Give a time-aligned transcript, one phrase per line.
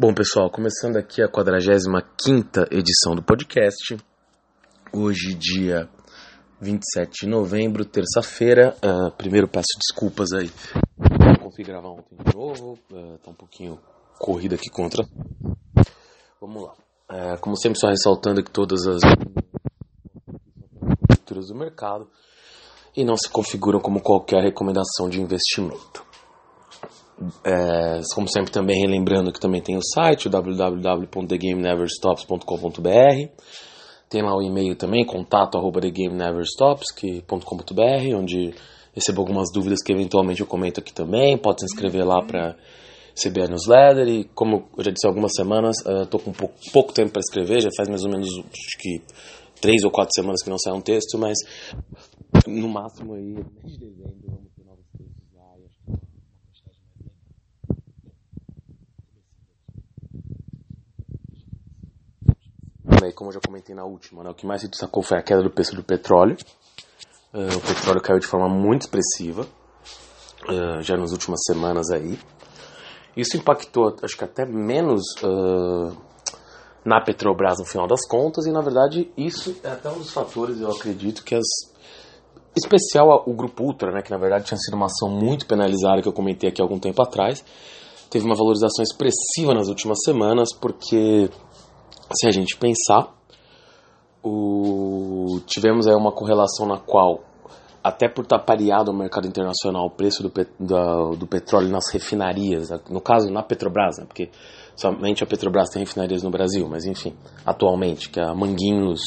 [0.00, 3.96] Bom, pessoal, começando aqui a 45 edição do podcast.
[4.92, 5.88] Hoje, dia
[6.60, 8.76] 27 de novembro, terça-feira.
[8.76, 10.52] Uh, primeiro, peço desculpas aí.
[10.96, 12.78] Não consegui gravar ontem de novo.
[12.92, 13.80] Uh, tá um pouquinho
[14.20, 15.04] corrida aqui contra.
[16.40, 16.74] Vamos lá.
[17.10, 19.00] Uh, como sempre, só ressaltando que todas as
[21.10, 22.08] leituras do mercado
[22.96, 26.06] e não se configuram como qualquer recomendação de investimento.
[27.44, 33.28] É, como sempre, também relembrando que também tem o site, www.thegameneverstops.com.br.
[34.08, 35.80] Tem lá o e-mail também, contato arroba
[38.16, 38.54] onde
[38.94, 41.36] recebo algumas dúvidas que eventualmente eu comento aqui também.
[41.36, 42.56] Pode se inscrever lá para
[43.14, 44.08] receber a newsletter.
[44.08, 47.20] E como eu já disse há algumas semanas, estou uh, com pouco, pouco tempo para
[47.20, 49.02] escrever, já faz mais ou menos acho que
[49.60, 51.36] três ou quatro semanas que não sai um texto, mas
[52.46, 54.47] no máximo aí, de dezembro,
[63.14, 65.42] como eu já comentei na última, né, o que mais se destacou foi a queda
[65.42, 66.36] do preço do petróleo.
[67.32, 72.18] Uh, o petróleo caiu de forma muito expressiva, uh, já nas últimas semanas aí.
[73.16, 75.96] Isso impactou, acho que até menos uh,
[76.84, 80.60] na Petrobras no final das contas, e na verdade isso é até um dos fatores,
[80.60, 81.46] eu acredito, que as.
[82.56, 86.08] Especial o Grupo Ultra, né, que na verdade tinha sido uma ação muito penalizada que
[86.08, 87.44] eu comentei aqui algum tempo atrás,
[88.10, 91.30] teve uma valorização expressiva nas últimas semanas, porque
[92.12, 93.14] se a gente pensar,
[94.22, 95.40] o...
[95.46, 97.24] tivemos aí uma correlação na qual,
[97.82, 100.50] até por estar pareado ao mercado internacional, o preço do, pet...
[100.58, 104.04] do petróleo nas refinarias, no caso na Petrobras, né?
[104.06, 104.30] porque
[104.76, 107.14] somente a Petrobras tem refinarias no Brasil, mas enfim,
[107.44, 109.00] atualmente, que a Manguinhos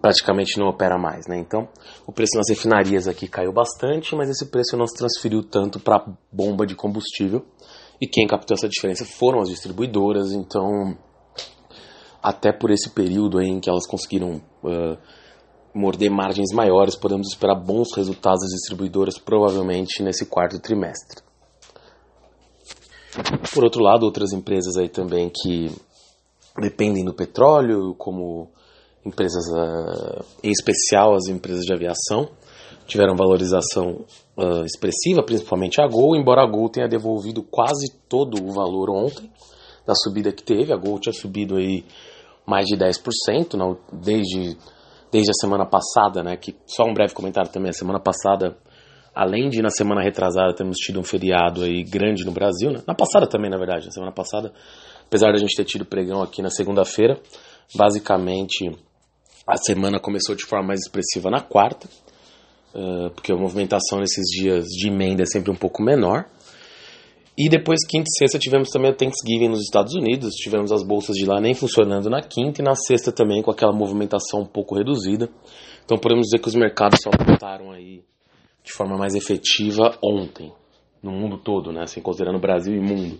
[0.00, 1.38] praticamente não opera mais, né?
[1.38, 1.68] Então,
[2.06, 5.96] o preço nas refinarias aqui caiu bastante, mas esse preço não se transferiu tanto para
[5.96, 7.44] a bomba de combustível.
[8.00, 10.96] E quem captou essa diferença foram as distribuidoras, então
[12.22, 14.96] até por esse período em que elas conseguiram uh,
[15.74, 21.22] morder margens maiores, podemos esperar bons resultados das distribuidoras provavelmente nesse quarto trimestre.
[23.52, 25.70] Por outro lado, outras empresas aí também que
[26.60, 28.48] dependem do petróleo, como
[29.04, 32.28] empresas, uh, em especial as empresas de aviação,
[32.86, 34.04] tiveram valorização
[34.36, 39.30] uh, expressiva, principalmente a Gol, embora a Gol tenha devolvido quase todo o valor ontem
[39.86, 40.72] da subida que teve.
[40.72, 41.84] A Gol tinha subido aí
[42.50, 44.56] mais de 10%, não, desde,
[45.12, 48.56] desde a semana passada, né, que só um breve comentário também, a semana passada,
[49.14, 52.94] além de na semana retrasada termos tido um feriado aí grande no Brasil, né, na
[52.94, 54.52] passada também, na verdade, na semana passada,
[55.06, 57.20] apesar de a gente ter tido pregão aqui na segunda-feira,
[57.76, 58.68] basicamente
[59.46, 61.88] a semana começou de forma mais expressiva na quarta,
[62.74, 66.26] uh, porque a movimentação nesses dias de emenda é sempre um pouco menor,
[67.42, 71.16] e depois, quinta e sexta, tivemos também o Thanksgiving nos Estados Unidos, tivemos as bolsas
[71.16, 74.76] de lá nem funcionando na quinta e na sexta também com aquela movimentação um pouco
[74.76, 75.26] reduzida.
[75.82, 78.04] Então podemos dizer que os mercados só voltaram aí
[78.62, 80.52] de forma mais efetiva ontem,
[81.02, 81.84] no mundo todo, né?
[81.84, 83.18] Assim, considerando Brasil e mundo.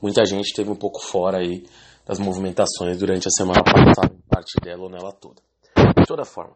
[0.00, 1.64] Muita gente esteve um pouco fora aí
[2.06, 5.42] das movimentações durante a semana passada, parte dela ou nela toda.
[5.98, 6.52] De toda forma,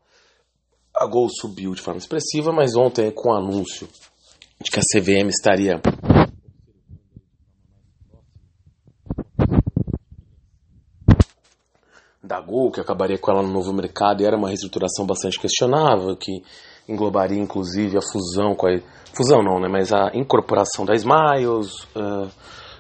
[0.95, 3.89] a Gol subiu de forma expressiva, mas ontem com o anúncio
[4.63, 5.81] de que a CVM estaria
[12.33, 16.17] da Gol, que acabaria com ela no novo mercado, e era uma reestruturação bastante questionável,
[16.17, 16.43] que
[16.89, 18.81] englobaria inclusive a fusão com a.
[19.15, 19.69] Fusão não, né?
[19.69, 22.31] Mas a incorporação da Smiles, uh,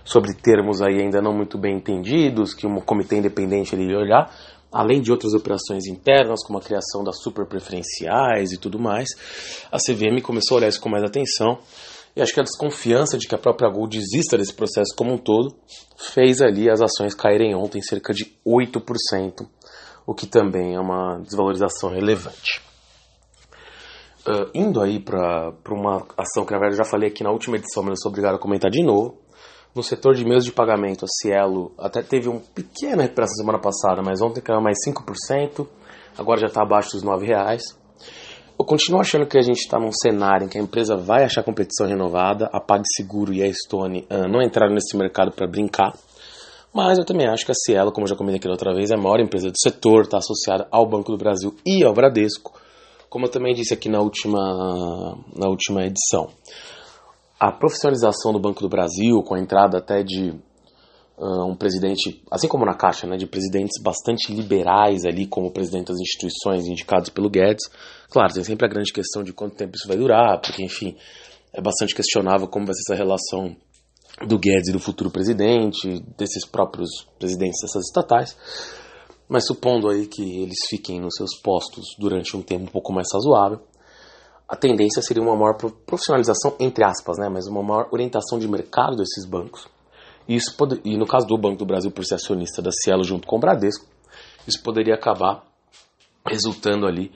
[0.03, 4.35] sobre termos aí ainda não muito bem entendidos, que um comitê independente ali ia olhar,
[4.73, 9.11] além de outras operações internas, como a criação das super preferenciais e tudo mais,
[9.71, 11.59] a CVM começou a olhar isso com mais atenção
[12.15, 15.19] e acho que a desconfiança de que a própria Gol desista desse processo como um
[15.19, 15.57] todo
[15.97, 19.47] fez ali as ações caírem ontem cerca de 8%,
[20.07, 22.61] o que também é uma desvalorização relevante.
[24.27, 27.57] Uh, indo aí para uma ação que na verdade eu já falei aqui na última
[27.57, 29.19] edição, mas eu sou obrigado a comentar de novo.
[29.75, 34.03] No setor de meios de pagamento, a Cielo até teve um pequena recuperação semana passada,
[34.03, 35.67] mas ontem caiu mais 5%,
[36.19, 37.63] agora já está abaixo dos R$ reais.
[38.63, 41.43] Eu continuo achando que a gente está num cenário em que a empresa vai achar
[41.43, 45.93] competição renovada, a PagSeguro e a Stone uh, não entraram nesse mercado para brincar,
[46.73, 48.95] mas eu também acho que a Cielo, como já comentei aqui da outra vez, é
[48.95, 52.53] a maior empresa do setor, está associada ao Banco do Brasil e ao Bradesco,
[53.11, 54.39] como eu também disse aqui na última,
[55.37, 56.29] na última edição.
[57.41, 60.35] A profissionalização do Banco do Brasil, com a entrada até de
[61.25, 66.01] um presidente, assim como na Caixa, né, de presidentes bastante liberais ali, como presidente das
[66.01, 67.71] instituições indicados pelo Guedes.
[68.11, 70.97] Claro, tem sempre a grande questão de quanto tempo isso vai durar, porque, enfim,
[71.53, 73.55] é bastante questionável como vai ser essa relação
[74.27, 78.37] do Guedes e do futuro presidente, desses próprios presidentes dessas estatais.
[79.29, 83.07] Mas supondo aí que eles fiquem nos seus postos durante um tempo um pouco mais
[83.13, 83.61] razoável,
[84.49, 88.97] a tendência seria uma maior profissionalização, entre aspas, né, mas uma maior orientação de mercado
[88.97, 89.67] desses bancos.
[90.35, 93.27] Isso pode, e no caso do Banco do Brasil, por ser acionista da Cielo junto
[93.27, 93.87] com o Bradesco,
[94.47, 95.45] isso poderia acabar
[96.27, 97.13] resultando ali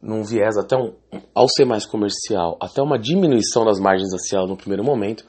[0.00, 0.92] num viés até um,
[1.34, 5.24] ao ser mais comercial, até uma diminuição das margens da Cielo no primeiro momento,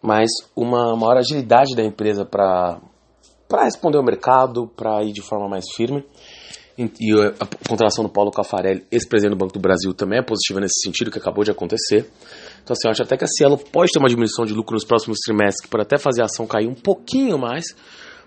[0.00, 2.80] mas uma maior agilidade da empresa para
[3.64, 6.04] responder ao mercado, para ir de forma mais firme.
[6.78, 10.80] E a contratação do Paulo Cafarelli, ex-presidente do Banco do Brasil, também é positiva nesse
[10.80, 12.08] sentido, que acabou de acontecer.
[12.68, 14.84] Então, assim, eu acho até que a Cielo pode ter uma diminuição de lucro nos
[14.84, 17.64] próximos trimestres, pode até fazer a ação cair um pouquinho mais,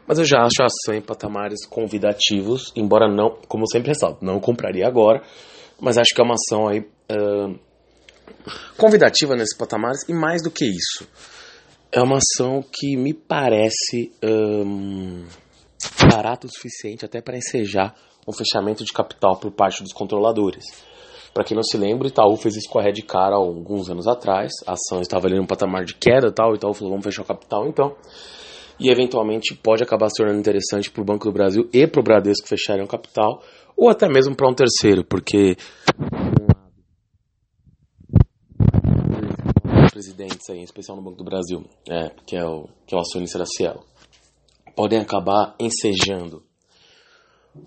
[0.07, 4.39] mas eu já acho a ação em patamares convidativos, embora não, como sempre ressalto, não
[4.39, 5.21] compraria agora,
[5.79, 7.59] mas acho que é uma ação aí uh,
[8.77, 11.07] convidativa nesses patamares, e mais do que isso,
[11.91, 15.23] é uma ação que me parece um,
[16.09, 17.93] barata o suficiente até para ensejar
[18.27, 20.65] um fechamento de capital por parte dos controladores.
[21.33, 24.07] Para quem não se lembra, Itaú fez isso com a Red Car há alguns anos
[24.07, 24.51] atrás.
[24.67, 27.67] A ação estava ali num patamar de queda tal, Itaú falou, vamos fechar o capital
[27.67, 27.95] então.
[28.79, 32.03] E eventualmente pode acabar se tornando interessante para o Banco do Brasil e para o
[32.03, 33.41] Bradesco fecharem o capital,
[33.77, 35.55] ou até mesmo para um terceiro, porque
[39.91, 43.01] presidentes aí, em especial no Banco do Brasil, é, que, é o, que é o
[43.01, 43.83] acionista da Cielo,
[44.75, 46.43] podem acabar ensejando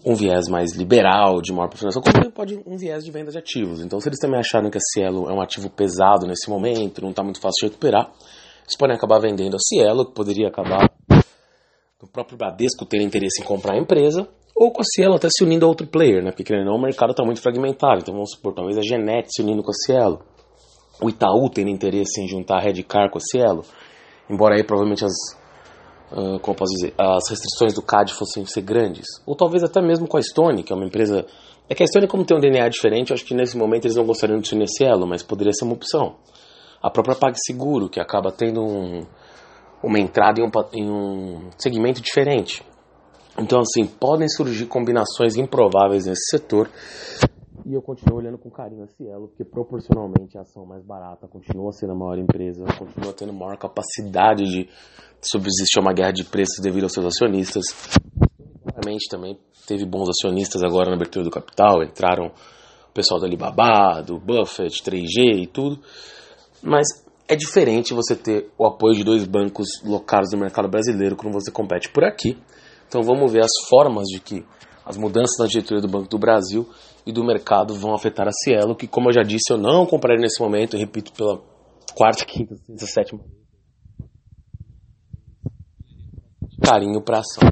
[0.04, 3.38] um viés mais liberal, de maior profissionalização, como também pode um viés de venda de
[3.38, 3.82] ativos.
[3.82, 7.10] Então, se eles também acharam que a Cielo é um ativo pesado nesse momento, não
[7.10, 8.10] está muito fácil de recuperar,
[8.62, 10.90] eles podem acabar vendendo a Cielo, que poderia acabar
[12.02, 15.42] o próprio Bradesco ter interesse em comprar a empresa, ou com a Cielo até se
[15.42, 16.30] unindo a outro player, né?
[16.30, 18.00] Porque não, o mercado está muito fragmentado.
[18.00, 20.20] Então vamos supor, talvez a Genet se unindo com a Cielo.
[21.02, 23.62] O Itaú tendo interesse em juntar a Redcar com a Cielo,
[24.30, 25.12] embora aí provavelmente as,
[26.14, 29.06] uh, como posso dizer, as restrições do CAD fossem ser grandes.
[29.26, 31.26] Ou talvez até mesmo com a Stone, que é uma empresa...
[31.68, 33.96] É que a Stone, como tem um DNA diferente, eu acho que nesse momento eles
[33.96, 36.16] não gostariam de se Cielo, mas poderia ser uma opção.
[36.82, 39.06] A própria PagSeguro, que acaba tendo um,
[39.82, 42.62] uma entrada em um, em um segmento diferente.
[43.38, 46.70] Então, assim, podem surgir combinações improváveis nesse setor.
[47.66, 51.72] E eu continuo olhando com carinho a Cielo, porque proporcionalmente a ação mais barata continua
[51.72, 54.68] sendo a maior empresa, continua tendo maior capacidade de
[55.22, 57.64] subsistir uma guerra de preços devido aos seus acionistas.
[58.62, 64.02] Claramente também teve bons acionistas agora na abertura do capital, entraram o pessoal do Alibaba,
[64.02, 65.80] do Buffett, 3G e tudo.
[66.62, 66.86] Mas
[67.26, 71.50] é diferente você ter o apoio de dois bancos locais do mercado brasileiro quando você
[71.50, 72.36] compete por aqui.
[72.86, 74.44] Então vamos ver as formas de que
[74.84, 76.68] as mudanças na diretoria do Banco do Brasil
[77.06, 80.16] e do mercado vão afetar a Cielo, que como eu já disse, eu não comprei
[80.16, 81.40] nesse momento, repito pela
[81.94, 83.20] quarta, quinta, sexta, sétima
[86.64, 87.48] carinho para ação.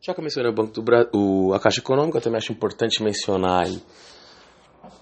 [0.00, 3.02] Já que eu mencionei o Banco do Brasil, a Caixa Econômica, eu também acho importante
[3.02, 3.66] mencionar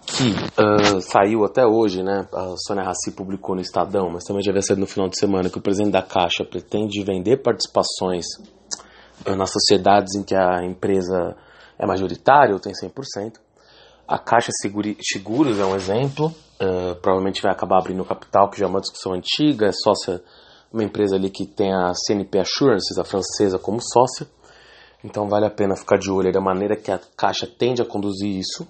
[0.06, 2.26] que uh, saiu até hoje, né?
[2.32, 5.48] A Sônia Raci publicou no Estadão, mas também já havia saído no final de semana
[5.48, 8.24] que o presidente da Caixa pretende vender participações
[9.26, 11.36] uh, nas sociedades em que a empresa
[11.78, 13.34] é majoritária ou tem 100%.
[14.06, 18.68] A Caixa Seguros é um exemplo, uh, provavelmente vai acabar abrindo capital, que já é
[18.68, 20.22] uma discussão antiga, é sócia,
[20.72, 24.26] uma empresa ali que tem a CNP Assurances, a francesa, como sócia.
[25.02, 28.28] Então vale a pena ficar de olho da maneira que a Caixa tende a conduzir
[28.28, 28.66] isso,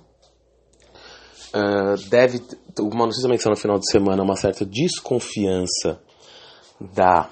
[1.54, 2.42] Uh, deve,
[2.80, 6.00] uma notícia menção no final de semana, uma certa desconfiança
[6.80, 7.30] da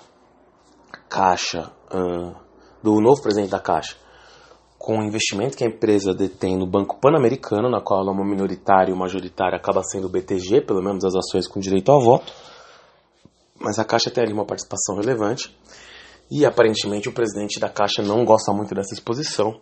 [1.11, 2.33] Caixa, uh,
[2.81, 3.97] do novo presidente da Caixa,
[4.83, 8.29] com o investimento que a empresa detém no Banco Pan-Americano, na qual ela é uma
[8.29, 12.33] minoritária e majoritária acaba sendo o BTG, pelo menos as ações com direito ao voto.
[13.61, 15.57] Mas a Caixa tem ali uma participação relevante.
[16.29, 19.61] E aparentemente o presidente da Caixa não gosta muito dessa exposição.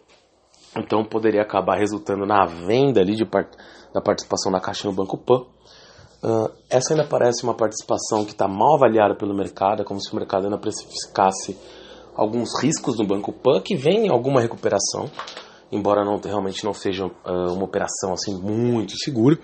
[0.75, 3.55] Então poderia acabar resultando na venda ali de part
[3.93, 5.43] da participação da Caixa no Banco Pan.
[6.23, 10.11] Uh, essa ainda parece uma participação que está mal avaliada pelo mercado, é como se
[10.11, 11.59] o mercado ainda precificasse
[12.14, 15.11] alguns riscos no Banco Pan, que vem em alguma recuperação,
[15.71, 19.38] embora não, realmente não seja uh, uma operação assim muito segura,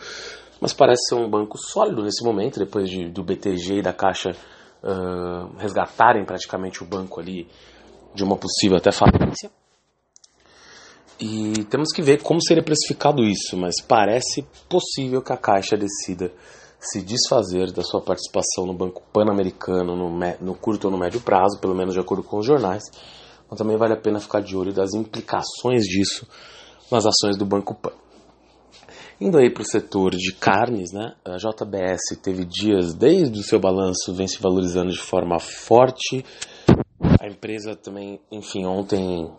[0.61, 4.31] mas parece ser um banco sólido nesse momento, depois de, do BTG e da Caixa
[4.83, 7.49] uh, resgatarem praticamente o banco ali
[8.15, 9.51] de uma possível até falência.
[11.19, 16.33] E temos que ver como seria precificado isso, mas parece possível que a Caixa decida
[16.79, 21.61] se desfazer da sua participação no Banco Pan-Americano no, no, curto ou no médio prazo,
[21.61, 22.85] pelo menos de acordo com os jornais.
[23.49, 26.27] Mas também vale a pena ficar de olho das implicações disso
[26.91, 27.93] nas ações do Banco Pan.
[29.21, 31.15] Indo aí para o setor de carnes, né?
[31.25, 36.23] A JBS teve dias desde o seu balanço vem se valorizando de forma forte.
[37.19, 39.31] A empresa também, enfim, ontem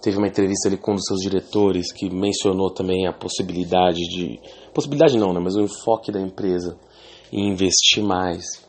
[0.00, 4.40] teve uma entrevista ali com um dos seus diretores que mencionou também a possibilidade de
[4.72, 5.40] possibilidade não, né?
[5.42, 6.78] Mas o enfoque da empresa
[7.32, 8.66] em investir mais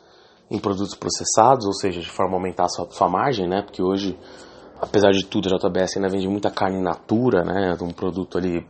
[0.49, 3.61] em produtos processados, ou seja, de forma a aumentar a sua, sua margem, né?
[3.61, 4.17] Porque hoje,
[4.81, 7.77] apesar de tudo, a JBS ainda vende muita carne natura, né?
[7.81, 8.65] Um produto ali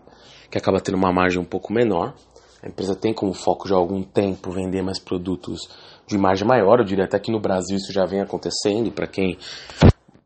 [0.51, 2.13] que acaba tendo uma margem um pouco menor.
[2.61, 5.69] A empresa tem como foco já há algum tempo vender mais produtos
[6.05, 6.79] de margem maior.
[6.79, 9.37] Eu diria até que no Brasil isso já vem acontecendo, para quem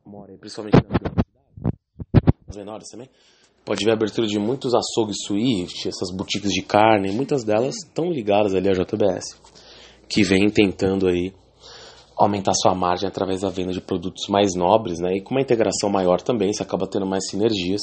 [0.03, 1.12] mora principalmente cidades,
[2.55, 3.09] menores também.
[3.65, 8.11] Pode ver a abertura de muitos açougues Swift, essas boutiques de carne, muitas delas estão
[8.11, 9.39] ligadas ali à JBS,
[10.09, 11.33] que vem tentando aí
[12.17, 15.15] aumentar sua margem através da venda de produtos mais nobres, né?
[15.15, 17.81] E com uma integração maior também, você acaba tendo mais sinergias.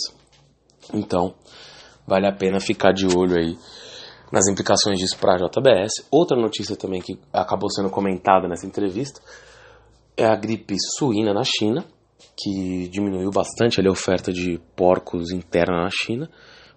[0.93, 1.35] Então,
[2.07, 3.57] vale a pena ficar de olho aí
[4.31, 6.07] nas implicações disso para a JBS.
[6.11, 9.21] Outra notícia também que acabou sendo comentada nessa entrevista
[10.17, 11.85] é a gripe suína na China,
[12.43, 16.29] que diminuiu bastante a oferta de porcos interna na China.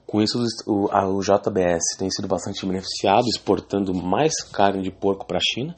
[0.05, 5.25] Com isso, o, a, o JBS tem sido bastante beneficiado, exportando mais carne de porco
[5.25, 5.75] para a China,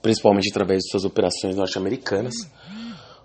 [0.00, 2.34] principalmente através de suas operações norte-americanas.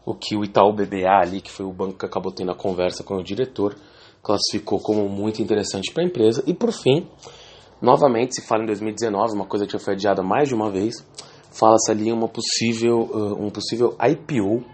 [0.06, 3.04] O que o Itaú BBA ali, que foi o banco que acabou tendo a conversa
[3.04, 3.76] com o diretor,
[4.24, 6.44] classificou como muito interessante para a empresa.
[6.48, 7.08] E por fim,
[7.82, 10.96] novamente se fala em 2019, uma coisa que já foi adiada mais de uma vez,
[11.52, 14.66] fala-se ali uma possível, uh, um possível IPO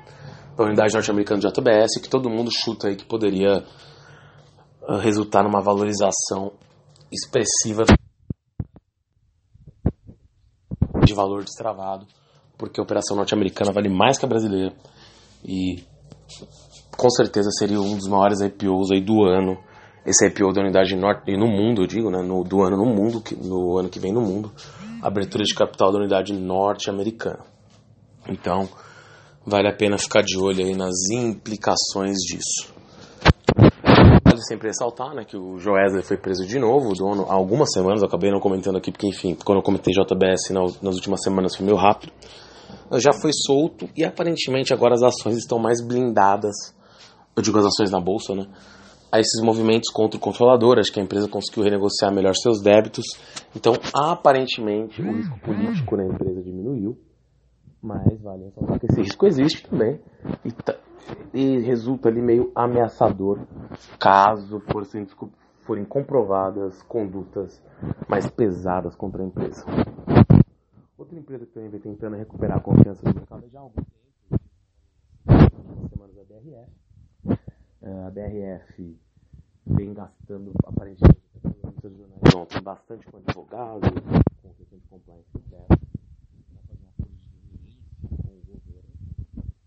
[0.57, 3.63] da unidade norte-americana de JBS, que todo mundo chuta aí que poderia
[4.81, 6.51] uh, resultar numa valorização
[7.11, 7.85] expressiva
[11.05, 12.07] de valor destravado,
[12.57, 14.73] porque a operação norte-americana vale mais que a brasileira.
[15.45, 15.83] E
[16.97, 19.57] com certeza seria um dos maiores IPOs aí do ano.
[20.03, 23.21] Esse IPO da unidade norte no mundo, eu digo, né, no, do ano no mundo,
[23.43, 24.51] no ano que vem no mundo,
[25.03, 27.45] abertura de capital da unidade norte-americana.
[28.27, 28.67] Então,
[29.47, 32.75] vale a pena ficar de olho aí nas implicações disso.
[34.23, 37.71] Vale sempre ressaltar né, que o Joesley foi preso de novo, o dono, há algumas
[37.71, 40.49] semanas, acabei não comentando aqui, porque enfim, quando eu comentei JBS
[40.81, 42.11] nas últimas semanas foi meio rápido,
[42.97, 46.75] já foi solto e aparentemente agora as ações estão mais blindadas
[47.37, 48.47] eu digo as ações na bolsa, né?
[49.11, 53.05] A esses movimentos contra o controlador, acho que a empresa conseguiu renegociar melhor seus débitos.
[53.55, 56.97] Então, aparentemente, o risco político na empresa diminuiu,
[57.87, 59.99] mas vale ressaltar que esse risco existe também.
[60.43, 60.77] E, tá,
[61.33, 63.39] e resulta ali meio ameaçador
[63.97, 65.07] caso forem,
[65.65, 67.63] forem comprovadas condutas
[68.09, 69.65] mais pesadas contra a empresa.
[70.97, 74.39] Outra empresa que também vem tentando recuperar a confiança do mercado já há algum tempo,
[75.89, 76.71] semanas a BRF,
[77.81, 78.99] é, a BRF
[79.65, 81.27] vem gastando, aparentemente,
[82.63, 83.79] bastante com advogado,
[84.41, 87.27] com questão de compliance interna, para fazer uma política
[88.23, 88.89] com o governo,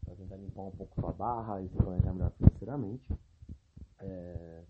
[0.04, 3.14] para tentar limpar um pouco sua barra e se planejar melhor financeiramente.
[3.98, 4.62] É,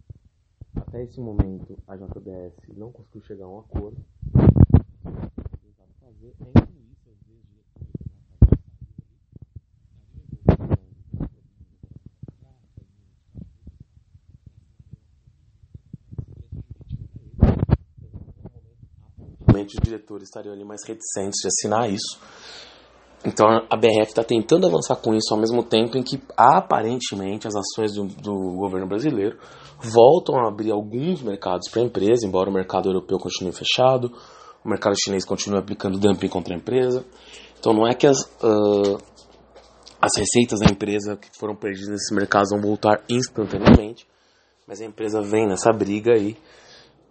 [0.76, 3.96] até esse momento, a JBS não conseguiu chegar a um acordo.
[4.34, 7.20] O que fazer é incluir seus
[19.60, 22.18] provavelmente os diretores estariam ali mais reticentes de assinar isso.
[23.24, 27.54] Então a BRF está tentando avançar com isso ao mesmo tempo em que aparentemente as
[27.54, 29.38] ações do, do governo brasileiro
[29.78, 34.10] voltam a abrir alguns mercados para a empresa, embora o mercado europeu continue fechado,
[34.64, 37.04] o mercado chinês continue aplicando dumping contra a empresa.
[37.58, 38.98] Então não é que as, uh,
[40.00, 44.06] as receitas da empresa que foram perdidas nesses mercados vão voltar instantaneamente,
[44.66, 46.38] mas a empresa vem nessa briga aí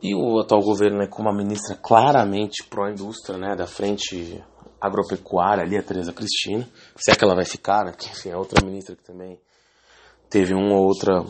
[0.01, 4.41] e o atual governo, né, com uma ministra claramente pró-indústria, né, da frente
[4.79, 8.37] agropecuária ali, a Tereza Cristina, se é que ela vai ficar, né, porque enfim, é
[8.37, 9.39] outra ministra que também
[10.29, 11.23] teve uma outra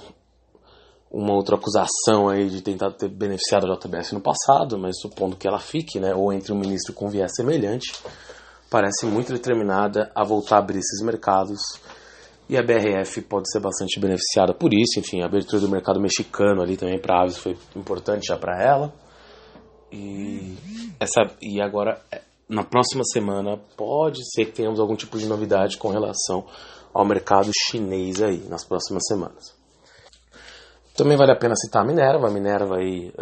[1.11, 5.47] uma outra acusação aí de tentar ter beneficiado a JBS no passado, mas supondo que
[5.47, 7.93] ela fique, né, ou entre um ministro com viés semelhante,
[8.69, 11.59] parece muito determinada a voltar a abrir esses mercados
[12.49, 14.99] e a BRF pode ser bastante beneficiada por isso.
[14.99, 18.91] Enfim, a abertura do mercado mexicano ali também para aves foi importante já para ela.
[19.91, 20.57] E,
[20.99, 22.01] essa, e agora,
[22.49, 26.45] na próxima semana, pode ser que tenhamos algum tipo de novidade com relação
[26.93, 29.55] ao mercado chinês aí, nas próximas semanas.
[30.97, 32.27] Também vale a pena citar a Minerva.
[32.27, 33.13] A Minerva aí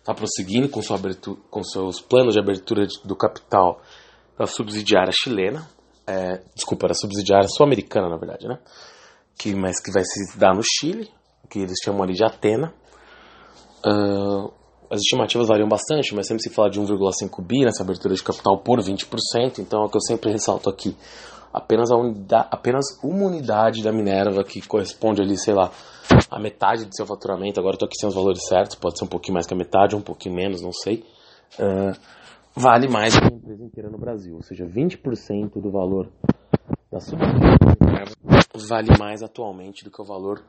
[0.00, 3.80] está um, prosseguindo com, sua abertura, com seus planos de abertura do capital
[4.36, 5.68] da subsidiária chilena
[6.06, 8.58] é, desculpa, era subsidiária sul-americana, na verdade, né?
[9.38, 11.10] Que, mas que vai se dar no Chile,
[11.50, 12.72] que eles chamam ali de Atena.
[14.90, 18.58] As estimativas variam bastante, mas sempre se fala de 1,5 bi nessa abertura de capital
[18.58, 20.96] por 20%, então é o que eu sempre ressalto aqui.
[21.52, 25.70] Apenas, a unidade, apenas uma unidade da Minerva, que corresponde ali, sei lá,
[26.30, 29.08] a metade do seu faturamento, agora estou aqui sem os valores certos, pode ser um
[29.08, 31.04] pouquinho mais que a metade, um pouquinho menos, não sei,
[31.58, 31.96] uh,
[32.54, 34.34] vale mais que a empresa inteira no Brasil.
[34.34, 36.08] Ou seja, 20% do valor
[36.90, 37.64] da subsidiária
[38.68, 40.42] vale mais atualmente do que o valor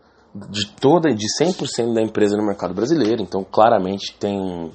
[0.50, 3.22] de toda, de 100% da empresa no mercado brasileiro.
[3.22, 4.72] Então, claramente tem um,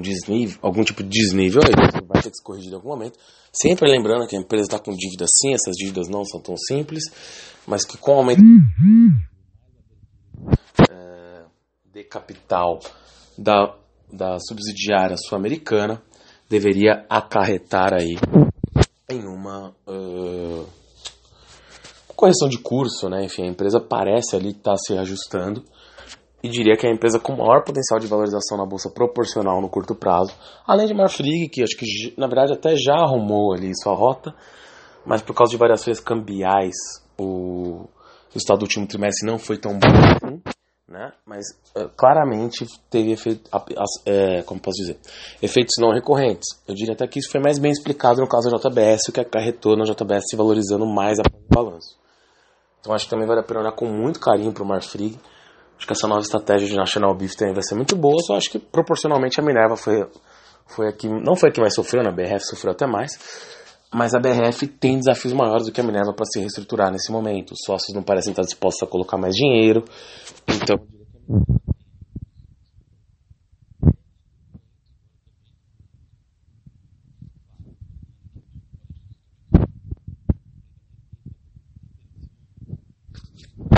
[0.00, 1.72] desnível, algum tipo de desnível aí,
[2.06, 3.18] vai ter que se corrigir em algum momento.
[3.52, 7.04] Sempre lembrando que a empresa está com dívida sim, essas dívidas não são tão simples,
[7.66, 8.42] mas que com o aumento
[10.90, 11.44] é,
[11.92, 12.80] de capital
[13.38, 13.74] da,
[14.12, 16.02] da subsidiária sul-americana,
[16.48, 18.18] deveria acarretar aí
[19.10, 20.66] em uma uh,
[22.24, 23.22] correção de curso, né?
[23.22, 25.62] Enfim, a empresa parece ali estar tá se ajustando
[26.42, 29.68] e diria que é a empresa com maior potencial de valorização na bolsa proporcional no
[29.68, 30.34] curto prazo,
[30.66, 34.34] além de Marfrig, que acho que na verdade até já arrumou ali sua rota,
[35.04, 36.74] mas por causa de variações cambiais,
[37.18, 37.86] o
[38.32, 40.42] resultado do último trimestre não foi tão bom assim,
[40.88, 41.12] né?
[41.26, 41.44] Mas
[41.76, 43.50] uh, claramente teve efeito,
[44.06, 44.98] é, como posso dizer,
[45.42, 46.46] efeitos não recorrentes.
[46.66, 49.20] Eu diria até que isso foi mais bem explicado no caso da JBS, o que
[49.20, 51.22] acarretou na JBS se valorizando mais a
[51.54, 52.02] balanço.
[52.84, 55.18] Então acho que também vale a pena olhar com muito carinho para o Marfrig.
[55.78, 58.50] Acho que essa nova estratégia de National Beef também vai ser muito boa, só acho
[58.50, 60.06] que proporcionalmente a Minerva foi,
[60.66, 62.10] foi a que, não foi a que mais sofreu, né?
[62.10, 63.18] a BRF sofreu até mais,
[63.90, 67.52] mas a BRF tem desafios maiores do que a Minerva para se reestruturar nesse momento.
[67.52, 69.82] Os sócios não parecem estar dispostos a colocar mais dinheiro,
[70.46, 70.76] então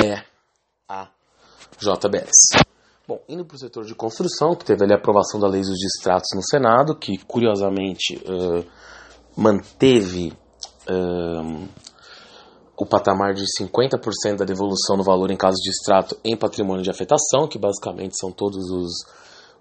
[0.04, 0.22] é
[0.88, 1.08] a
[1.78, 2.64] JBS.
[3.06, 5.78] Bom, indo para o setor de construção, que teve ali a aprovação da lei dos
[5.78, 8.66] distratos no Senado, que curiosamente uh,
[9.36, 10.32] manteve
[10.90, 11.68] uh,
[12.76, 16.90] o patamar de 50% da devolução do valor em caso de extrato em patrimônio de
[16.90, 18.92] afetação, que basicamente são todos os,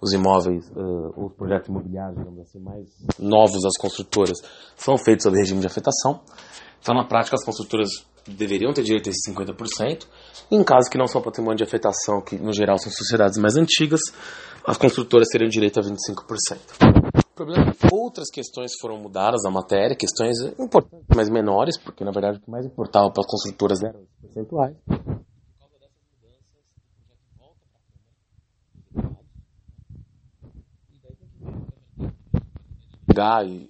[0.01, 2.87] os imóveis, uh, os projetos imobiliários, digamos assim, mais
[3.19, 4.39] novos das construtoras,
[4.75, 6.19] são feitos sob regime de afetação.
[6.81, 7.89] Então, na prática, as construtoras
[8.27, 10.07] deveriam ter direito a esses 50%.
[10.51, 14.01] Em casos que não são patrimônio de afetação, que no geral são sociedades mais antigas,
[14.65, 16.57] as construtoras teriam direito a 25%.
[17.31, 22.03] O problema é que outras questões foram mudadas na matéria, questões importantes, mas menores, porque
[22.03, 24.75] na verdade o que mais importava para as construtoras eram os percentuais.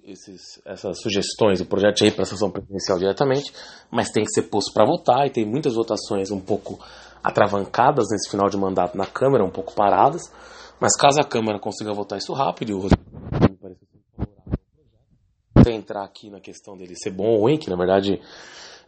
[0.04, 3.52] Esses, essas sugestões, o projeto de representação presidencial diretamente,
[3.90, 6.78] mas tem que ser posto para votar e tem muitas votações um pouco
[7.22, 10.22] atravancadas nesse final de mandato na Câmara, um pouco paradas,
[10.80, 13.86] mas caso a Câmara consiga votar isso rápido, e o me parece
[15.68, 18.20] entrar aqui na questão dele ser bom ou ruim, que na verdade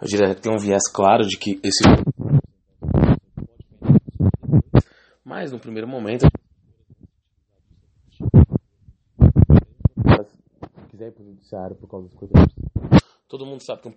[0.01, 1.83] eu diria que tem um viés claro de que esse
[5.25, 6.27] mas no primeiro momento
[10.99, 12.37] quiser ir para o judiciário por causa das coisas.
[13.29, 13.93] Todo mundo sabe que um,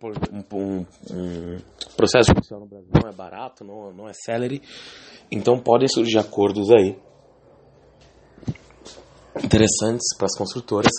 [0.53, 1.57] um, um,
[1.95, 4.61] processo judicial no Brasil não é barato, não, não é celery,
[5.31, 6.99] então podem surgir acordos aí
[9.41, 10.91] interessantes para as construtoras,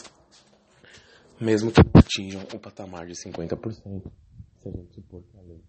[1.39, 5.63] mesmo que atinjam o patamar de 50%, se a gente supor que a lei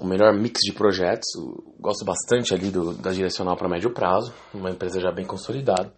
[0.00, 1.26] o melhor mix de projetos.
[1.78, 5.92] gosto bastante ali do, da direcional para médio prazo, uma empresa já bem consolidada.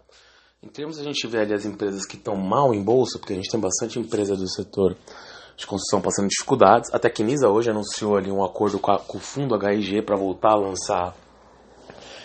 [0.63, 3.37] Em termos a gente vê ali as empresas que estão mal em bolsa, porque a
[3.37, 4.97] gente tem bastante empresa do setor
[5.57, 6.93] de construção passando dificuldades.
[6.95, 10.53] A Tecnisa hoje anunciou ali um acordo com, a, com o fundo HIG para voltar
[10.53, 11.17] a lançar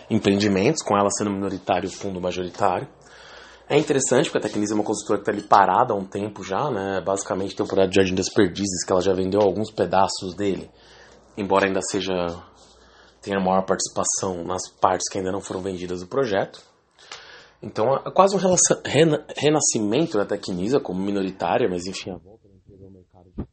[0.10, 2.88] empreendimentos, com ela sendo minoritário e o fundo majoritário.
[3.68, 6.42] É interessante porque a Tecnisa é uma consultora que está ali parada há um tempo
[6.42, 7.02] já, né?
[7.02, 10.70] Basicamente tem projeto de Jardim das Perdizes que ela já vendeu alguns pedaços dele
[11.38, 12.14] embora ainda seja
[13.22, 16.62] tenha maior participação nas partes que ainda não foram vendidas do projeto.
[17.62, 18.40] Então é quase um
[19.36, 23.48] renascimento da Tecnisa como minoritária, mas enfim, a volta ao mercado.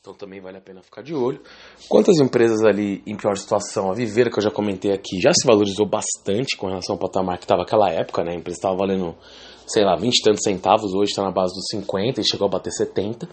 [0.00, 1.40] Então também vale a pena ficar de olho.
[1.88, 3.90] Quantas empresas ali em pior situação?
[3.90, 7.38] A Viveira, que eu já comentei aqui, já se valorizou bastante com relação ao patamar
[7.38, 8.32] que estava naquela época, né?
[8.32, 9.16] A empresa estava valendo,
[9.66, 12.50] sei lá, 20 e tantos centavos, hoje está na base dos 50 e chegou a
[12.50, 13.28] bater 70.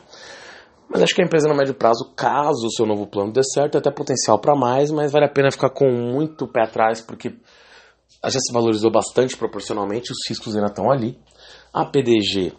[0.91, 3.77] Mas acho que a empresa no médio prazo, caso o seu novo plano dê certo,
[3.77, 7.33] até potencial para mais, mas vale a pena ficar com muito pé atrás, porque
[8.25, 11.17] já se valorizou bastante proporcionalmente, os riscos ainda estão ali.
[11.73, 12.51] A PDG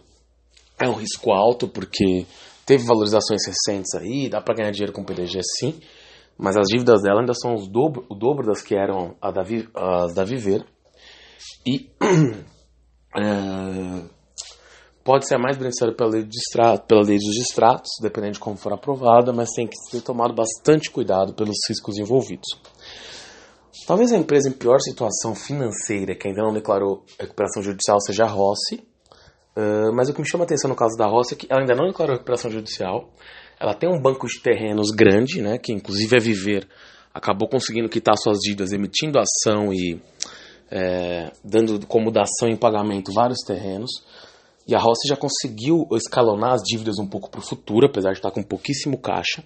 [0.79, 2.25] é um risco alto, porque
[2.65, 5.79] teve valorizações recentes aí, dá para ganhar dinheiro com PDG sim,
[6.35, 9.43] mas as dívidas dela ainda são dobro, o dobro das que eram da,
[10.03, 10.65] as da Viver.
[11.67, 11.91] E
[13.15, 14.09] é,
[15.03, 18.73] pode ser mais beneficiário pela lei, distrato, pela lei dos distratos, dependendo de como for
[18.73, 22.47] aprovada, mas tem que ser tomado bastante cuidado pelos riscos envolvidos.
[23.85, 28.27] Talvez a empresa em pior situação financeira, que ainda não declarou recuperação judicial, seja a
[28.27, 28.75] Rossi,
[29.57, 31.61] uh, mas o que me chama a atenção no caso da Rossi é que ela
[31.61, 33.09] ainda não declarou recuperação judicial,
[33.59, 36.67] ela tem um banco de terrenos grande, né, que inclusive é Viver
[37.13, 40.01] acabou conseguindo quitar suas dívidas, emitindo ação e
[40.71, 43.91] é, dando como dação em pagamento vários terrenos.
[44.67, 48.19] E a Rossi já conseguiu escalonar as dívidas um pouco para o futuro, apesar de
[48.19, 49.43] estar com pouquíssimo caixa,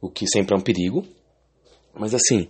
[0.00, 1.04] o que sempre é um perigo.
[1.94, 2.48] Mas assim,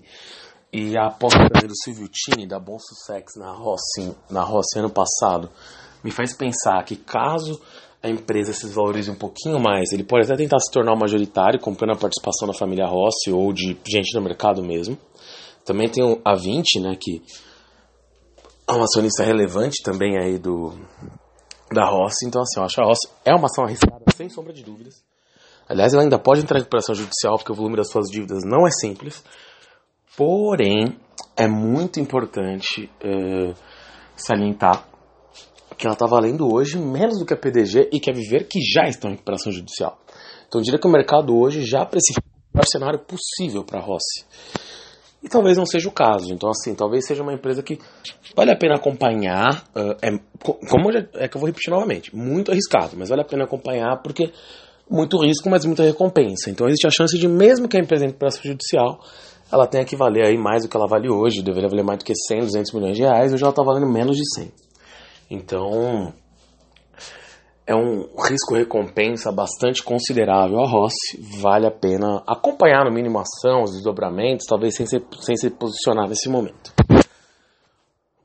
[0.73, 5.51] e a aposta do Silvio Tini da Bom Sussex na Rossi, na Rossi ano passado
[6.03, 7.61] me faz pensar que caso
[8.03, 11.61] a empresa se valorize um pouquinho mais, ele pode até tentar se tornar um majoritário,
[11.61, 14.97] comprando a participação da família Rossi ou de gente do mercado mesmo.
[15.65, 17.23] Também tem a 20, né, que
[18.67, 20.73] é uma acionista relevante também aí do
[21.73, 22.27] da Rossi.
[22.27, 25.03] Então, assim, eu acho que a Rossi é uma ação arriscada, sem sombra de dúvidas.
[25.69, 28.67] Aliás, ela ainda pode entrar em recuperação judicial, porque o volume das suas dívidas não
[28.67, 29.23] é simples.
[30.17, 30.99] Porém,
[31.37, 33.55] é muito importante uh,
[34.17, 34.85] salientar
[35.79, 38.61] que ela está valendo hoje menos do que a PDG e que a Viver, que
[38.61, 39.99] já estão em recuperação judicial.
[40.47, 44.27] Então, eu diria que o mercado hoje já precifica o cenário possível para a Rossi.
[45.23, 46.33] E talvez não seja o caso.
[46.33, 47.79] Então, assim, talvez seja uma empresa que
[48.35, 49.65] vale a pena acompanhar.
[49.77, 50.19] Uh, é,
[50.69, 54.01] como já, é que eu vou repetir novamente, muito arriscado, mas vale a pena acompanhar
[54.03, 54.33] porque
[54.91, 56.51] muito risco, mas muita recompensa.
[56.51, 59.01] Então, existe a chance de, mesmo que a empresa entre a judicial,
[59.53, 61.43] ela tenha que valer aí mais do que ela vale hoje.
[61.43, 63.33] Deveria valer mais do que 100, 200 milhões de reais.
[63.33, 64.51] Hoje ela está valendo menos de 100.
[65.31, 66.13] Então,
[67.71, 70.59] é um risco-recompensa bastante considerável.
[70.59, 75.01] A Rossi vale a pena acompanhar no mínimo a ação, os desdobramentos, talvez sem se,
[75.21, 76.73] sem se posicionar nesse momento.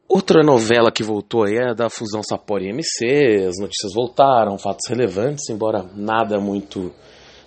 [0.10, 5.48] Outra novela que voltou aí é da fusão Sapori MC, as notícias voltaram, fatos relevantes,
[5.52, 6.92] embora nada muito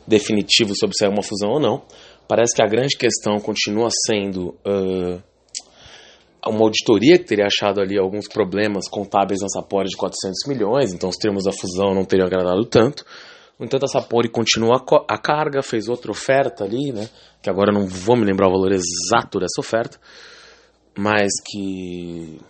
[0.06, 1.82] definitivo sobre se é uma fusão ou não.
[2.28, 5.20] Parece que a grande questão continua sendo uh,
[6.46, 11.08] uma auditoria que teria achado ali alguns problemas contábeis na Sapori de 400 milhões, então
[11.08, 13.04] os termos da fusão não teriam agradado tanto.
[13.58, 17.08] No entanto, a Sapori continua a carga, fez outra oferta ali, né?
[17.42, 19.98] Que agora não vou me lembrar o valor exato dessa oferta,
[20.96, 22.40] mas que.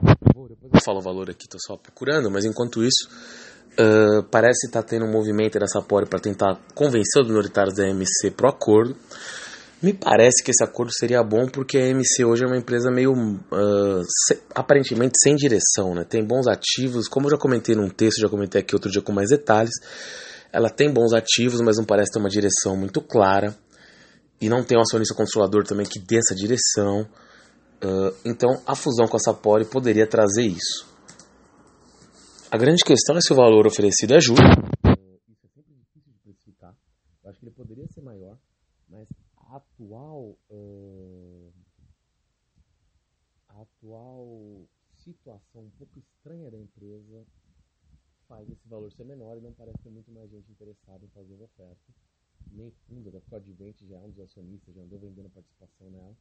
[0.00, 3.08] Depois eu falo o valor aqui, estou só procurando, mas enquanto isso,
[3.78, 7.86] uh, parece estar tá tendo um movimento da Sapori para tentar convencer os minoritários da
[7.86, 8.96] MC para o acordo.
[9.80, 13.12] Me parece que esse acordo seria bom porque a MC hoje é uma empresa meio
[13.12, 16.02] uh, se, aparentemente sem direção, né?
[16.02, 19.12] Tem bons ativos, como eu já comentei num texto, já comentei aqui outro dia com
[19.12, 19.70] mais detalhes.
[20.52, 23.56] Ela tem bons ativos, mas não parece ter uma direção muito clara
[24.40, 27.02] e não tem um acionista controlador também que dê essa direção.
[27.80, 30.88] Uh, então a fusão com a Sapori poderia trazer isso.
[32.50, 34.42] A grande questão é se o valor oferecido é justo.
[34.42, 36.74] Isso é sempre difícil de precificar.
[37.22, 38.36] Eu acho que ele poderia ser maior,
[38.88, 39.06] mas
[39.50, 41.52] atual uh,
[43.48, 44.68] a atual
[45.48, 47.26] situação um pouco estranha da empresa
[48.28, 51.34] faz esse valor ser menor e não parece ter muito mais gente interessada em fazer
[51.40, 51.94] a oferta.
[52.52, 56.14] Nem fundo, da Codivente já é um dos acionistas, já andou vendendo participação nela.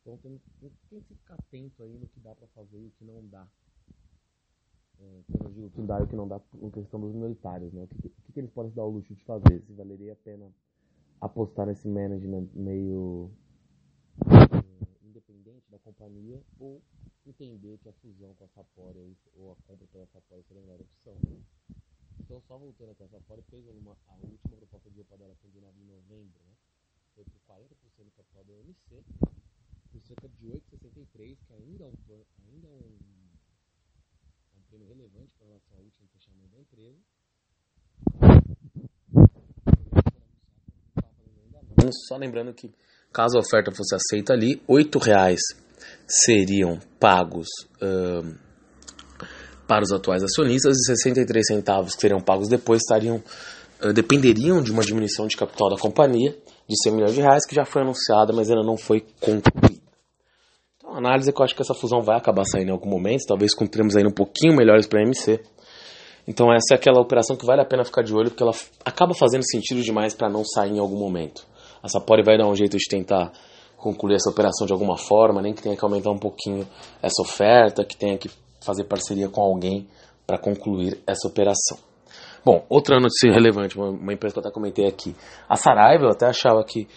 [0.00, 2.90] Então tem, tem, tem que ficar atento aí no que dá para fazer e o
[2.92, 3.46] que não dá.
[5.00, 7.72] É, eu digo o que dá e o que não dá em questão dos minoritários,
[7.72, 7.84] né?
[7.84, 9.62] O que, que, eles podem se dar o luxo de fazer?
[9.62, 10.50] Se valeria a pena
[11.20, 13.30] apostar nesse management meio
[14.24, 16.82] uh, independente da companhia ou
[17.30, 20.80] entender que a fusão com a Sapori ou a compra pela Sapori seria a melhor
[20.80, 21.14] opção.
[21.28, 21.42] Né?
[22.20, 25.60] Então, só voltando até a Sapori, fez uma, a última proposta de dela foi de
[25.60, 26.54] 9 de novembro, né?
[27.14, 29.04] foi por 40% do capital da OMC,
[29.90, 32.98] por cerca de 8,63, que ainda é um, ainda é um,
[34.54, 36.98] é um prêmio relevante com relação ao último fechamento da empresa
[42.06, 42.70] Só lembrando que,
[43.12, 45.40] caso a oferta fosse aceita ali, R$ reais
[46.08, 47.48] seriam pagos
[49.66, 53.22] para os atuais acionistas e 63 centavos que seriam pagos depois estariam
[53.94, 56.36] dependeriam de uma diminuição de capital da companhia
[56.68, 59.80] de 100 milhões de reais que já foi anunciada, mas ainda não foi concluída.
[60.76, 62.90] Então, a análise é que eu acho que essa fusão vai acabar saindo em algum
[62.90, 65.40] momento, talvez com termos ainda um pouquinho melhores para a MC.
[66.26, 68.52] Então essa é aquela operação que vale a pena ficar de olho, porque ela
[68.84, 71.46] acaba fazendo sentido demais para não sair em algum momento.
[71.82, 73.32] A Sapori vai dar um jeito de tentar
[73.78, 76.66] concluir essa operação de alguma forma, nem que tenha que aumentar um pouquinho
[77.00, 78.28] essa oferta, que tenha que
[78.60, 79.88] fazer parceria com alguém
[80.26, 81.78] para concluir essa operação.
[82.44, 85.14] Bom, outra notícia relevante, uma, uma empresa que eu até comentei aqui.
[85.48, 86.88] A Saraiva, eu até achava que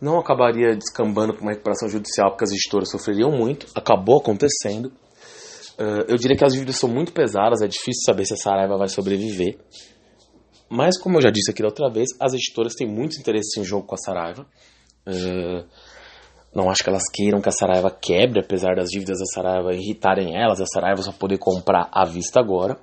[0.00, 4.92] não acabaria descambando com uma recuperação judicial porque as editoras sofreriam muito, acabou acontecendo.
[5.78, 8.76] Uh, eu diria que as dívidas são muito pesadas, é difícil saber se a Saraiva
[8.76, 9.58] vai sobreviver.
[10.68, 13.64] Mas, como eu já disse aqui da outra vez, as editoras têm muito interesse em
[13.64, 14.46] jogo com a Saraiva.
[15.06, 15.64] Uh,
[16.58, 20.36] não acho que elas queiram que a Saraiva quebre, apesar das dívidas da Saraiva irritarem
[20.36, 22.76] elas, a Saraiva só poder comprar à vista agora.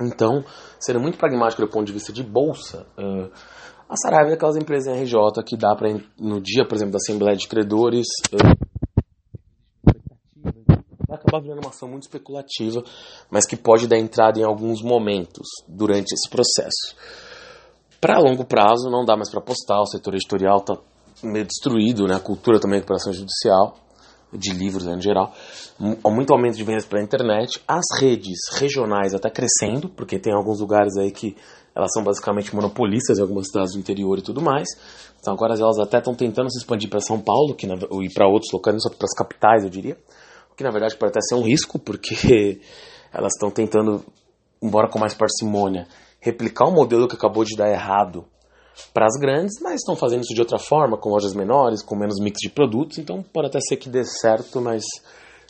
[0.00, 0.44] Então,
[0.80, 3.30] sendo muito pragmático do ponto de vista de bolsa, uh,
[3.88, 5.14] a Saraiva é aquelas empresas em RJ
[5.46, 8.70] que dá para, no dia, por exemplo, da Assembleia de Credores, uh,
[11.14, 12.82] acabar virando uma ação muito especulativa,
[13.30, 16.96] mas que pode dar entrada em alguns momentos durante esse processo.
[18.00, 20.74] Para longo prazo, não dá mais para apostar, o setor editorial está
[21.22, 22.16] meio destruído, né?
[22.16, 23.76] a cultura também da recuperação judicial,
[24.32, 25.34] de livros né, em geral,
[25.78, 30.96] muito aumento de vendas pela internet, as redes regionais até crescendo, porque tem alguns lugares
[30.96, 31.36] aí que
[31.74, 34.68] elas são basicamente monopolistas em algumas cidades do interior e tudo mais.
[35.20, 38.28] Então agora elas até estão tentando se expandir para São Paulo, que na, e para
[38.28, 39.96] outros locais, não só para as capitais, eu diria.
[40.52, 42.60] O que na verdade pode até ser um risco, porque
[43.12, 44.04] elas estão tentando,
[44.62, 45.86] embora com mais parcimônia,
[46.20, 48.24] replicar um modelo que acabou de dar errado
[48.92, 52.20] para as grandes, mas estão fazendo isso de outra forma, com lojas menores, com menos
[52.20, 54.84] mix de produtos, então pode até ser que dê certo, mas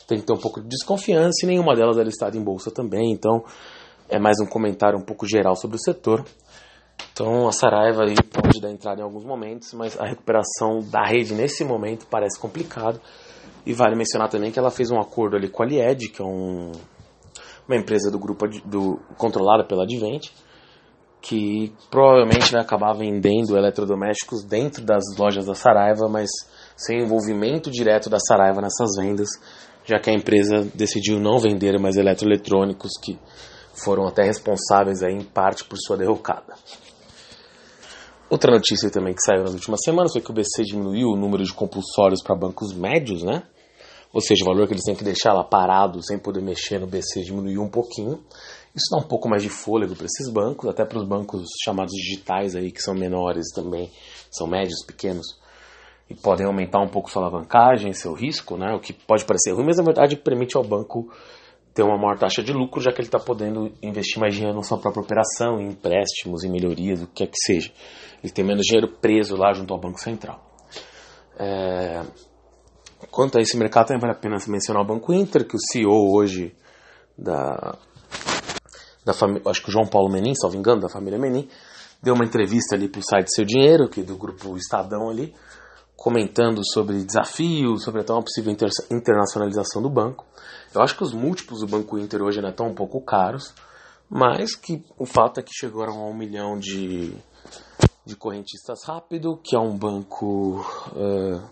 [0.07, 3.11] tem que ter um pouco de desconfiança e nenhuma delas é listada em bolsa também,
[3.11, 3.43] então
[4.09, 6.25] é mais um comentário um pouco geral sobre o setor.
[7.13, 11.33] Então a Saraiva aí pode dar entrada em alguns momentos, mas a recuperação da rede
[11.33, 12.99] nesse momento parece complicado.
[13.65, 16.25] E vale mencionar também que ela fez um acordo ali com a Lied, que é
[16.25, 16.71] um,
[17.67, 20.29] uma empresa do grupo do, controlada pela Advent,
[21.21, 26.29] que provavelmente vai acabar vendendo eletrodomésticos dentro das lojas da Saraiva, mas
[26.75, 29.29] sem envolvimento direto da Saraiva nessas vendas,
[29.85, 33.19] já que a empresa decidiu não vender mais eletroeletrônicos que
[33.73, 36.55] foram até responsáveis aí, em parte por sua derrocada.
[38.29, 41.43] Outra notícia também que saiu nas últimas semanas foi que o BC diminuiu o número
[41.43, 43.43] de compulsórios para bancos médios, né?
[44.13, 46.87] Ou seja, o valor que eles têm que deixar lá parado sem poder mexer no
[46.87, 48.23] BC diminuiu um pouquinho.
[48.73, 51.91] Isso dá um pouco mais de fôlego para esses bancos, até para os bancos chamados
[51.93, 53.91] digitais aí, que são menores também,
[54.29, 55.37] são médios, pequenos,
[56.09, 58.73] e podem aumentar um pouco sua alavancagem, seu risco, né?
[58.73, 61.11] O que pode parecer ruim, mas na verdade permite ao banco
[61.73, 64.63] ter uma maior taxa de lucro, já que ele está podendo investir mais dinheiro na
[64.63, 67.71] sua própria operação, em empréstimos, em melhorias, o que quer que seja.
[68.23, 70.41] Ele tem menos dinheiro preso lá junto ao Banco Central.
[71.37, 72.03] É...
[73.09, 76.13] Quanto a esse mercado, também vale a pena mencionar o Banco Inter, que o CEO
[76.13, 76.53] hoje
[77.17, 77.77] da
[79.05, 81.47] da família, acho que o João Paulo Menin, salvo engano, da família Menin,
[82.01, 85.33] deu uma entrevista ali para o site Seu Dinheiro, que é do grupo Estadão ali,
[85.95, 90.25] comentando sobre desafios, sobre até uma possível inter internacionalização do banco.
[90.73, 93.53] Eu acho que os múltiplos do Banco Inter hoje ainda estão um pouco caros,
[94.09, 97.13] mas que o fato é que chegaram a um milhão de,
[98.05, 101.49] de correntistas rápido, que é um banco uh,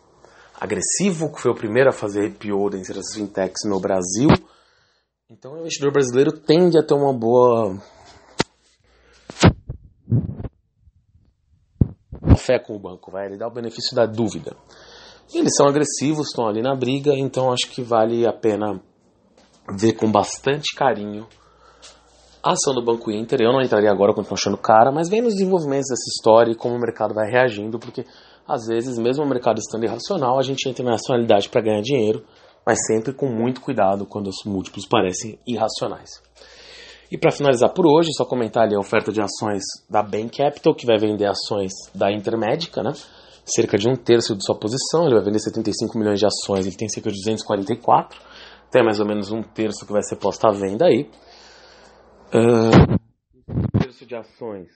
[0.59, 4.29] agressivo, que foi o primeiro a fazer IPO dentre as fintechs no Brasil,
[5.31, 7.77] então o investidor brasileiro tende a ter uma boa
[12.35, 14.55] fé com o banco, vai, ele dá o benefício da dúvida.
[15.31, 18.81] Eles são agressivos, estão ali na briga, então acho que vale a pena
[19.77, 21.27] ver com bastante carinho
[22.41, 23.41] a ação do Banco Inter.
[23.41, 26.73] Eu não entraria agora, continuo achando cara, mas vem nos desenvolvimentos dessa história e como
[26.73, 28.03] o mercado vai reagindo, porque
[28.47, 32.25] às vezes, mesmo o mercado estando irracional, a gente entra na racionalidade para ganhar dinheiro
[32.65, 36.09] mas sempre com muito cuidado quando os múltiplos parecem irracionais.
[37.11, 40.75] E para finalizar por hoje, só comentar ali a oferta de ações da Bain Capital,
[40.75, 42.93] que vai vender ações da Intermédica, né?
[43.55, 46.75] cerca de um terço de sua posição, ele vai vender 75 milhões de ações, ele
[46.75, 48.19] tem cerca de 244,
[48.71, 51.09] tem mais ou menos um terço que vai ser posto à venda aí.
[52.33, 52.93] Uh,
[53.49, 54.67] um terço de ações,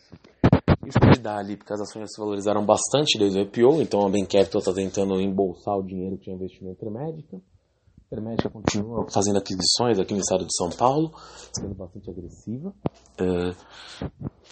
[0.85, 4.09] isso pode dar ali, porque as ações se valorizaram bastante desde o IPO, então a
[4.09, 7.37] Bain Capital está tentando embolsar o dinheiro que tinha investido na Intermédica.
[8.13, 11.11] A Hermética continua fazendo aquisições aqui no estado de São Paulo,
[11.51, 12.71] sendo bastante agressiva.
[13.19, 13.55] É,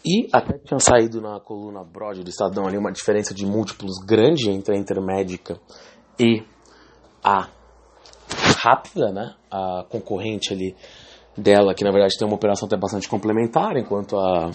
[0.03, 4.49] e até tinha saído na coluna Broad do Estadão ali uma diferença de múltiplos grande
[4.49, 5.59] entre a Intermédica
[6.19, 6.43] e
[7.23, 7.49] a
[8.63, 9.35] Rápida, né?
[9.51, 10.75] A concorrente ali
[11.37, 14.49] dela, que na verdade tem uma operação até bastante complementar, enquanto a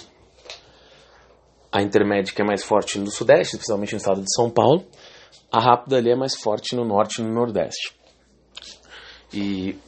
[1.71, 4.85] a Intermédica é mais forte no Sudeste, especialmente no estado de São Paulo.
[5.53, 7.96] A Rápida ali é mais forte no Norte e no Nordeste.
[9.33, 9.79] E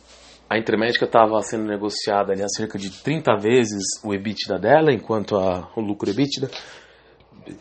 [0.48, 5.36] a Intermédica estava sendo negociada ali a cerca de 30 vezes o EBITDA dela, enquanto
[5.36, 6.50] a, o lucro EBITDA,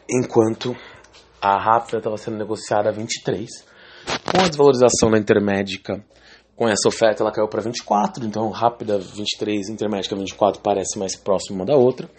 [0.09, 0.75] enquanto
[1.41, 3.49] a Rápida estava sendo negociada a 23.
[4.31, 6.03] Com a desvalorização da Intermédica,
[6.55, 11.57] com essa oferta ela caiu para 24, então Rápida 23, Intermédica 24 parece mais próxima
[11.57, 12.09] uma da outra.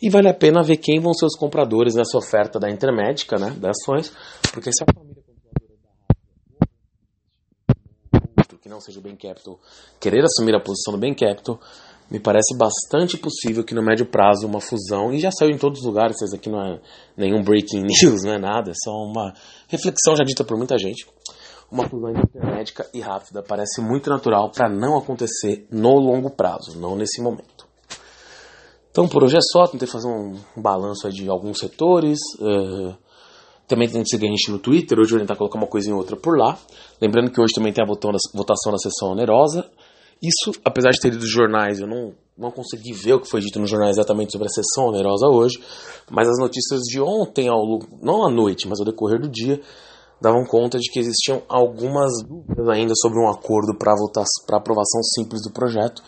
[0.00, 3.50] E vale a pena ver quem vão ser os compradores nessa oferta da Intermédica, né,
[3.58, 4.12] das ações,
[4.52, 5.76] porque se a família controladora
[8.12, 9.58] da Rápida que não seja o Bain Capital
[10.00, 11.60] querer assumir a posição do Bain Capital,
[12.10, 15.80] me parece bastante possível que no médio prazo uma fusão, e já saiu em todos
[15.80, 16.80] os lugares, isso aqui não é
[17.16, 19.32] nenhum breaking news, não é nada, é só uma
[19.68, 21.06] reflexão já dita por muita gente.
[21.70, 26.96] Uma fusão intermédica e rápida parece muito natural para não acontecer no longo prazo, não
[26.96, 27.66] nesse momento.
[28.90, 32.18] Então por hoje é só, tentei fazer um balanço de alguns setores.
[32.40, 32.96] Uh,
[33.66, 35.90] também tem que seguir a gente no Twitter, hoje eu vou tentar colocar uma coisa
[35.90, 36.58] em outra por lá.
[37.00, 39.68] Lembrando que hoje também tem a votação da sessão onerosa.
[40.22, 43.40] Isso, apesar de ter lido os jornais, eu não, não consegui ver o que foi
[43.40, 45.58] dito no jornal exatamente sobre a sessão onerosa hoje,
[46.10, 47.60] mas as notícias de ontem, ao,
[48.00, 49.60] não à noite, mas ao decorrer do dia,
[50.20, 55.52] davam conta de que existiam algumas dúvidas ainda sobre um acordo para aprovação simples do
[55.52, 56.02] projeto.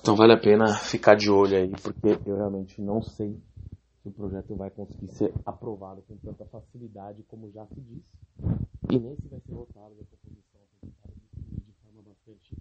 [0.00, 3.36] Então vale a pena ficar de olho aí, porque eu realmente não sei
[4.04, 8.04] se o projeto vai conseguir ser aprovado com tanta facilidade como já se disse,
[8.90, 12.54] e nem se vai ser votado da proposição de forma bastante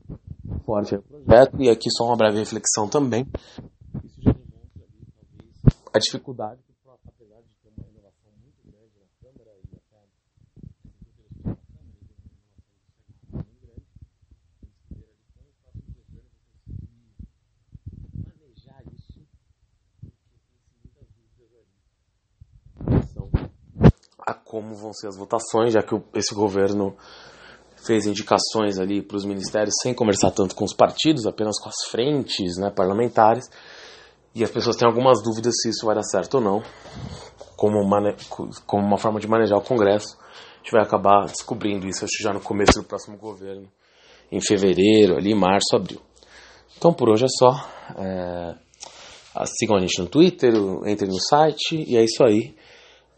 [0.63, 1.61] forte projeto.
[1.61, 3.27] E aqui só uma breve reflexão também.
[4.05, 5.51] Isso já demonstra talvez,
[5.93, 6.61] a dificuldade,
[7.05, 9.99] apesar de ter uma renovação muito grande na Câmara e até
[11.43, 12.15] na Câmara,
[13.33, 13.83] muito grande,
[14.63, 16.31] eles querem ali com o próximo governo
[16.63, 17.11] conseguir
[18.29, 19.19] manejar isso,
[19.99, 21.83] porque tem muitas dúvidas ali.
[24.25, 26.95] A como vão ser as votações, já que esse governo
[27.85, 31.89] fez indicações ali para os ministérios sem conversar tanto com os partidos, apenas com as
[31.89, 33.45] frentes né, parlamentares.
[34.33, 36.63] E as pessoas têm algumas dúvidas se isso vai dar certo ou não,
[37.55, 37.79] como,
[38.65, 40.17] como uma forma de manejar o Congresso.
[40.17, 43.69] A gente vai acabar descobrindo isso, acho já no começo do próximo governo,
[44.31, 46.01] em fevereiro, ali, março, abril.
[46.77, 47.51] Então por hoje é só.
[47.97, 48.55] É...
[49.59, 50.53] Sigam a gente no Twitter,
[50.85, 52.55] entrem no site, e é isso aí.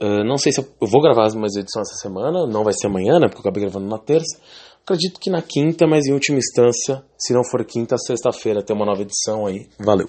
[0.02, 2.88] Uh, não sei se eu, eu, vou gravar mais edições essa semana, não vai ser
[2.88, 3.28] amanhã, né?
[3.28, 4.40] Porque eu acabei gravando na terça.
[4.84, 8.86] Acredito que na quinta, mas em última instância, se não for quinta, sexta-feira, tem uma
[8.86, 9.68] nova edição aí.
[9.80, 10.08] Valeu!